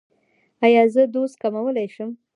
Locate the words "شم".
1.95-2.09